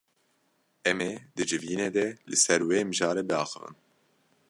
Em 0.91 0.99
ê 1.11 1.13
di 1.35 1.43
civînê 1.51 1.87
de 1.97 2.05
li 2.29 2.37
ser 2.43 2.61
wê 2.69 2.77
mijarê 2.89 3.23
biaxivin. 3.29 3.75